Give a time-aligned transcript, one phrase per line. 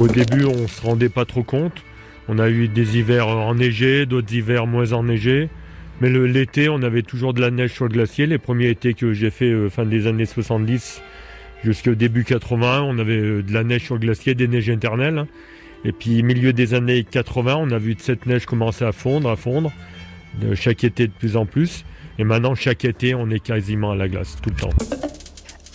[0.00, 1.84] Au début, on se rendait pas trop compte.
[2.26, 5.50] On a eu des hivers enneigés, d'autres hivers moins enneigés.
[6.00, 8.24] Mais l'été, on avait toujours de la neige sur le glacier.
[8.24, 11.02] Les premiers étés que j'ai fait euh, fin des années 70
[11.62, 15.26] jusqu'au début 80, on avait euh, de la neige sur le glacier, des neiges éternelles.
[15.84, 19.36] Et puis, milieu des années 80, on a vu cette neige commencer à fondre, à
[19.36, 19.70] fondre,
[20.54, 21.84] chaque été de plus en plus.
[22.18, 25.19] Et maintenant, chaque été, on est quasiment à la glace, tout le temps.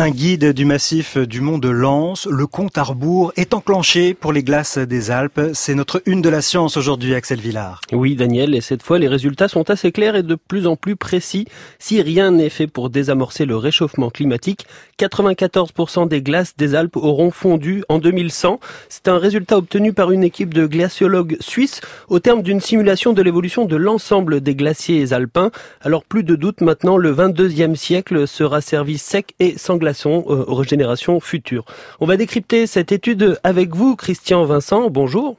[0.00, 4.32] Un guide du massif du mont de Lens, le compte à rebours est enclenché pour
[4.32, 5.50] les glaces des Alpes.
[5.52, 7.82] C'est notre une de la science aujourd'hui, Axel Villard.
[7.92, 10.96] Oui, Daniel, et cette fois, les résultats sont assez clairs et de plus en plus
[10.96, 11.44] précis.
[11.78, 14.64] Si rien n'est fait pour désamorcer le réchauffement climatique,
[14.98, 18.58] 94% des glaces des Alpes auront fondu en 2100.
[18.88, 23.20] C'est un résultat obtenu par une équipe de glaciologues suisses au terme d'une simulation de
[23.20, 25.50] l'évolution de l'ensemble des glaciers alpins.
[25.82, 29.89] Alors plus de doute maintenant, le 22e siècle sera servi sec et sans glaçons
[30.28, 31.64] euh, aux générations futures.
[32.00, 34.90] On va décrypter cette étude avec vous, Christian Vincent.
[34.90, 35.36] Bonjour.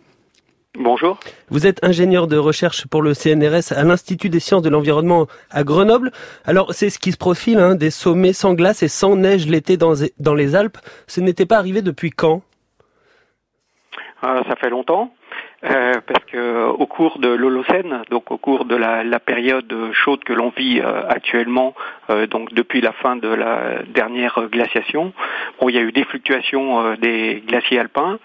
[0.79, 1.19] Bonjour.
[1.49, 5.63] Vous êtes ingénieur de recherche pour le CNRS à l'Institut des sciences de l'environnement à
[5.63, 6.11] Grenoble.
[6.45, 9.75] Alors c'est ce qui se profile, hein, des sommets sans glace et sans neige l'été
[9.75, 10.77] dans, dans les Alpes.
[11.07, 12.41] Ce n'était pas arrivé depuis quand?
[14.21, 15.11] Ah, Ça fait longtemps.
[15.63, 20.23] Euh, parce que au cours de l'Holocène, donc au cours de la, la période chaude
[20.23, 21.75] que l'on vit euh, actuellement,
[22.09, 25.13] euh, donc depuis la fin de la dernière glaciation,
[25.59, 28.17] bon, il y a eu des fluctuations des glaciers alpins,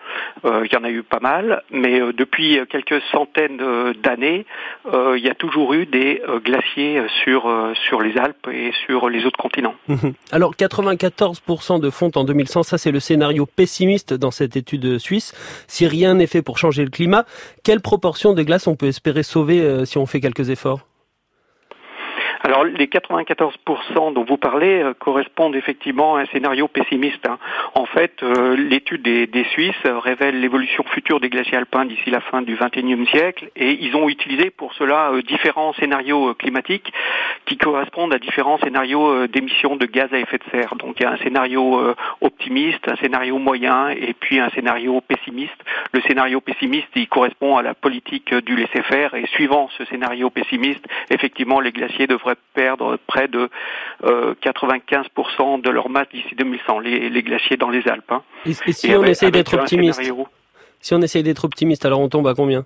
[0.45, 3.61] il y en a eu pas mal, mais depuis quelques centaines
[4.03, 4.47] d'années,
[4.93, 9.39] il y a toujours eu des glaciers sur sur les Alpes et sur les autres
[9.39, 9.75] continents.
[10.33, 15.35] Alors 94% de fonte en 2100, ça c'est le scénario pessimiste dans cette étude suisse.
[15.67, 17.26] Si rien n'est fait pour changer le climat,
[17.63, 20.87] quelle proportion de glace on peut espérer sauver euh, si on fait quelques efforts?
[22.47, 27.27] Alors les 94% dont vous parlez euh, correspondent effectivement à un scénario pessimiste.
[27.27, 27.39] Hein.
[27.75, 32.43] En fait, euh, l'étude des, Suisses révèle l'évolution future des glaciers alpins d'ici la fin
[32.43, 36.93] du XXIe siècle et ils ont utilisé pour cela différents scénarios climatiques
[37.47, 40.75] qui correspondent à différents scénarios d'émissions de gaz à effet de serre.
[40.77, 45.57] Donc il y a un scénario optimiste, un scénario moyen et puis un scénario pessimiste.
[45.93, 50.85] Le scénario pessimiste, il correspond à la politique du laisser-faire et suivant ce scénario pessimiste,
[51.11, 53.51] effectivement, les glaciers devraient perdre près de
[54.03, 58.11] 95% euh, de leur masse d'ici 2100, les, glaciers dans les Alpes.
[58.11, 58.23] Hein.
[58.47, 60.01] Et, si on essaye d'être optimiste
[60.81, 62.65] Si on essaye d'être optimiste, alors on tombe à combien?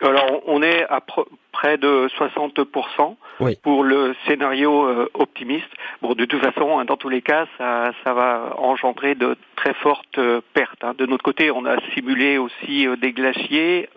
[0.00, 1.00] Alors on est à
[1.56, 3.16] près de 60%
[3.62, 5.68] pour le scénario euh, optimiste.
[6.02, 9.72] Bon, de toute façon, hein, dans tous les cas, ça, ça va engendrer de très
[9.72, 10.84] fortes euh, pertes.
[10.84, 10.92] Hein.
[10.98, 13.88] De notre côté, on a simulé aussi euh, des glaciers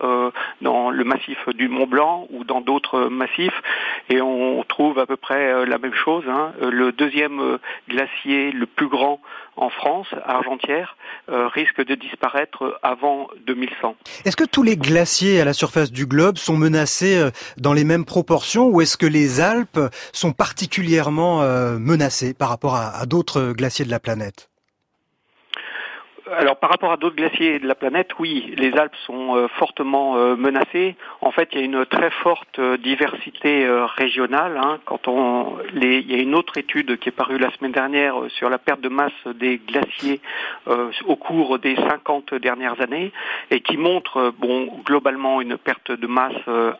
[0.62, 3.60] dans le massif du Mont Blanc ou dans d'autres massifs,
[4.08, 6.24] et on trouve à peu près la même chose.
[6.28, 6.52] Hein.
[6.60, 9.20] Le deuxième glacier le plus grand
[9.60, 10.96] en France, Argentière,
[11.28, 13.94] risque de disparaître avant 2100.
[14.24, 18.04] Est-ce que tous les glaciers à la surface du globe sont menacés dans les mêmes
[18.04, 19.78] proportions ou est-ce que les Alpes
[20.12, 24.49] sont particulièrement euh, menacées par rapport à d'autres glaciers de la planète?
[26.36, 30.16] Alors par rapport à d'autres glaciers de la planète, oui, les Alpes sont euh, fortement
[30.16, 30.96] euh, menacées.
[31.20, 34.56] En fait, il y a une très forte euh, diversité régionale.
[34.56, 34.78] Hein.
[34.84, 38.14] quand on, les, il y a une autre étude qui est parue la semaine dernière
[38.28, 40.20] sur la perte de masse des glaciers
[41.06, 43.12] au cours des 50 dernières années
[43.50, 46.32] et qui montre, bon, globalement une perte de masse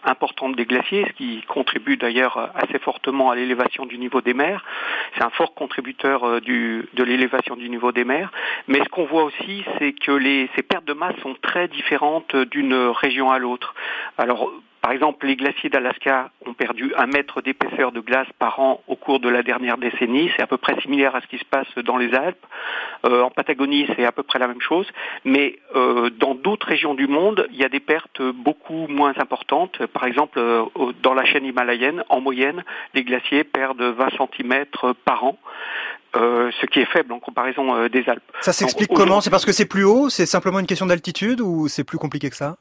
[0.05, 4.65] importante des glaciers, ce qui contribue d'ailleurs assez fortement à l'élévation du niveau des mers.
[5.17, 8.33] C'est un fort contributeur du, de l'élévation du niveau des mers.
[8.69, 9.40] Mais ce qu'on voit aussi
[9.79, 10.19] c'est que
[10.57, 13.75] ces pertes de masse sont très différentes d'une région à l'autre.
[14.19, 14.51] Alors,
[14.83, 18.97] par exemple, les glaciers d'Alaska ont perdu un mètre d'épaisseur de glace par an au
[18.97, 20.31] cours de la dernière décennie.
[20.35, 22.47] C'est à peu près similaire à ce qui se passe dans les Alpes.
[23.05, 24.87] Euh, en Patagonie, c'est à peu près la même chose.
[25.25, 29.85] Mais euh, dans d'autres régions du monde, il y a des pertes beaucoup moins importantes.
[29.89, 30.65] Par exemple, euh,
[31.03, 32.65] dans la chaîne himalayenne, en moyenne,
[32.95, 34.65] les glaciers perdent 20 cm
[35.05, 35.39] par an.
[36.15, 38.23] Ce qui est faible en comparaison des Alpes.
[38.41, 39.21] Ça s'explique comment?
[39.21, 40.09] C'est parce que c'est plus haut?
[40.09, 42.57] C'est simplement une question d'altitude ou c'est plus compliqué que ça?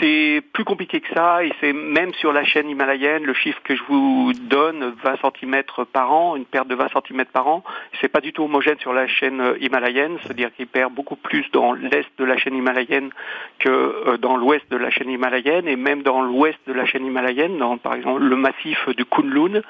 [0.00, 3.74] C'est plus compliqué que ça et c'est même sur la chaîne himalayenne, le chiffre que
[3.74, 5.62] je vous donne, 20 cm
[5.92, 7.64] par an, une perte de 20 cm par an,
[8.00, 11.72] c'est pas du tout homogène sur la chaîne himalayenne, c'est-à-dire qu'il perd beaucoup plus dans
[11.72, 13.10] l'est de la chaîne himalayenne
[13.58, 17.06] que euh, dans l'ouest de la chaîne himalayenne et même dans l'ouest de la chaîne
[17.06, 19.62] himalayenne, dans par exemple le massif du Kunlun,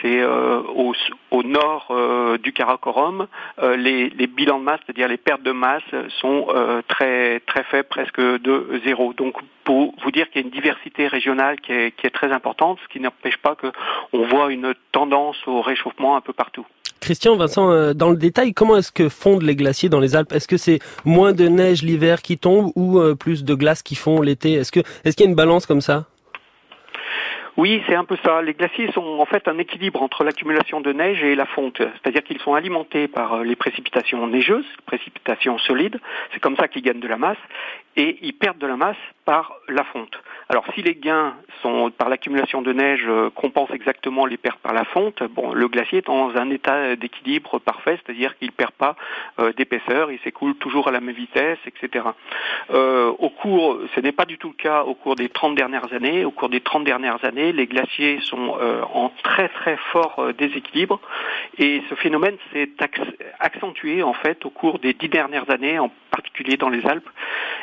[0.00, 0.94] c'est euh, au,
[1.30, 3.26] au, nord euh, du Karakorum,
[3.76, 5.82] les, les, bilans de masse, c'est-à-dire les pertes de masse
[6.20, 6.48] sont
[6.88, 9.12] très très faibles, presque de zéro.
[9.12, 9.36] Donc
[9.66, 12.78] pour vous dire qu'il y a une diversité régionale qui est, qui est très importante,
[12.84, 16.64] ce qui n'empêche pas qu'on voit une tendance au réchauffement un peu partout.
[17.00, 20.32] Christian, Vincent, euh, dans le détail, comment est-ce que fondent les glaciers dans les Alpes?
[20.32, 23.96] Est-ce que c'est moins de neige l'hiver qui tombe ou euh, plus de glace qui
[23.96, 24.54] fond l'été?
[24.54, 26.06] Est-ce que est-ce qu'il y a une balance comme ça?
[27.56, 28.42] Oui, c'est un peu ça.
[28.42, 31.78] Les glaciers sont en fait un équilibre entre l'accumulation de neige et la fonte.
[31.78, 35.98] C'est-à-dire qu'ils sont alimentés par euh, les précipitations neigeuses, précipitations solides.
[36.32, 37.38] C'est comme ça qu'ils gagnent de la masse.
[37.96, 40.20] Et ils perdent de la masse par la fonte.
[40.50, 44.74] Alors si les gains sont par l'accumulation de neige euh, compensent exactement les pertes par
[44.74, 48.72] la fonte, bon, le glacier est dans un état d'équilibre parfait, c'est-à-dire qu'il ne perd
[48.72, 48.96] pas
[49.40, 52.04] euh, d'épaisseur, il s'écoule toujours à la même vitesse, etc.
[52.70, 55.92] Euh, au cours, ce n'est pas du tout le cas au cours des 30 dernières
[55.92, 56.24] années.
[56.24, 58.56] Au cours des 30 dernières années, les glaciers sont
[58.92, 61.00] en très très fort déséquilibre
[61.58, 62.70] et ce phénomène s'est
[63.38, 67.08] accentué en fait au cours des dix dernières années, en particulier dans les Alpes.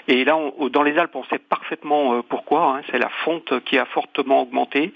[0.07, 0.38] Et là,
[0.71, 2.77] dans les Alpes, on sait parfaitement pourquoi.
[2.77, 2.81] Hein.
[2.91, 4.94] c'est la fonte qui a fortement augmenté.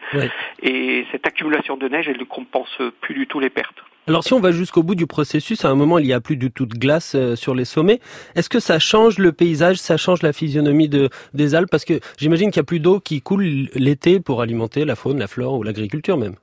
[0.61, 3.81] Et cette accumulation de neige, elle ne compense plus du tout les pertes.
[4.07, 6.37] Alors si on va jusqu'au bout du processus, à un moment il n'y a plus
[6.37, 7.99] du tout de glace euh, sur les sommets.
[8.35, 11.69] Est-ce que ça change le paysage, ça change la physionomie de, des Alpes?
[11.69, 13.43] Parce que j'imagine qu'il n'y a plus d'eau qui coule
[13.75, 16.35] l'été pour alimenter la faune, la flore ou l'agriculture même.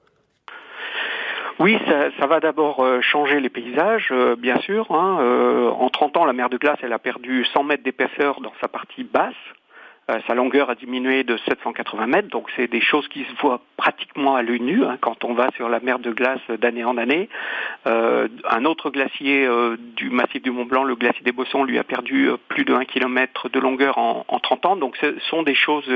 [1.58, 1.78] Oui,
[2.18, 4.90] ça, va d'abord euh, changer les paysages, euh, bien sûr.
[4.90, 5.72] Hein.
[5.78, 8.68] en 30 ans, la mer de glace, elle a perdu 100 mètres d'épaisseur dans sa
[8.68, 9.32] partie basse.
[10.10, 13.62] Euh, sa longueur a diminué de 780 mètres, donc c'est des choses qui se voient
[13.78, 16.98] pratiquement à l'œil nu hein, quand on va sur la mer de glace d'année en
[16.98, 17.30] année.
[17.86, 21.78] Euh, un autre glacier euh, du massif du Mont Blanc, le glacier des Bossons, lui
[21.78, 25.42] a perdu plus de 1 km de longueur en, en 30 ans, donc ce sont
[25.42, 25.90] des choses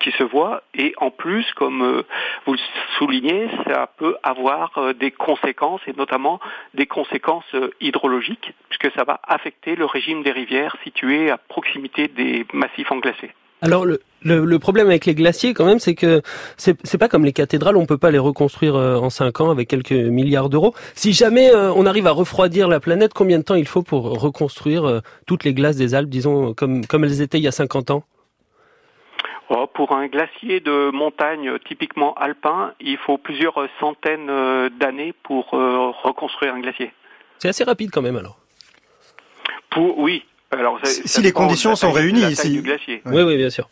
[0.00, 2.02] qui se voient et en plus, comme
[2.46, 2.58] vous le
[2.98, 6.40] soulignez, ça peut avoir des conséquences et notamment
[6.74, 12.44] des conséquences hydrologiques puisque ça va affecter le régime des rivières situées à proximité des
[12.52, 13.30] massifs englacés.
[13.62, 16.20] Alors le, le, problème avec les glaciers quand même, c'est que
[16.56, 19.68] c'est pas comme les cathédrales, on peut pas les reconstruire euh, en cinq ans avec
[19.68, 20.74] quelques milliards d'euros.
[20.94, 24.20] Si jamais euh, on arrive à refroidir la planète, combien de temps il faut pour
[24.20, 27.52] reconstruire euh, toutes les glaces des Alpes, disons comme comme elles étaient il y a
[27.52, 28.02] 50 ans?
[29.48, 34.30] Oh, Pour un glacier de montagne typiquement alpin, il faut plusieurs centaines
[34.80, 36.90] d'années pour reconstruire un glacier.
[37.38, 38.38] C'est assez rapide quand même alors.
[39.70, 40.24] Pour, oui,
[41.04, 42.62] si les conditions sont réunies ici.
[43.06, 43.68] Oui, oui, bien sûr.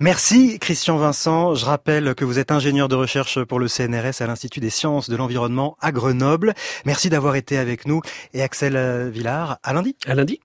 [0.00, 1.56] Merci Christian Vincent.
[1.56, 5.10] Je rappelle que vous êtes ingénieur de recherche pour le CNRS à l'Institut des sciences
[5.10, 6.54] de l'environnement à Grenoble.
[6.84, 8.00] Merci d'avoir été avec nous
[8.32, 9.96] et Axel Villard, à lundi.
[10.06, 10.36] À lundi.